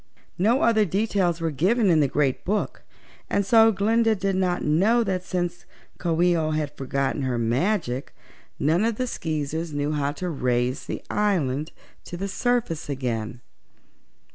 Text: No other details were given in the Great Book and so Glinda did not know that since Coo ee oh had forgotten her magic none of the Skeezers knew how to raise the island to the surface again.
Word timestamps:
No 0.39 0.63
other 0.63 0.83
details 0.83 1.39
were 1.39 1.51
given 1.51 1.91
in 1.91 1.99
the 1.99 2.07
Great 2.07 2.43
Book 2.43 2.81
and 3.29 3.45
so 3.45 3.71
Glinda 3.71 4.15
did 4.15 4.35
not 4.35 4.63
know 4.63 5.03
that 5.03 5.23
since 5.23 5.65
Coo 5.99 6.19
ee 6.23 6.35
oh 6.35 6.49
had 6.49 6.75
forgotten 6.75 7.21
her 7.21 7.37
magic 7.37 8.11
none 8.57 8.83
of 8.83 8.95
the 8.95 9.05
Skeezers 9.05 9.73
knew 9.73 9.91
how 9.91 10.11
to 10.13 10.27
raise 10.27 10.87
the 10.87 11.03
island 11.11 11.71
to 12.05 12.17
the 12.17 12.27
surface 12.27 12.89
again. 12.89 13.41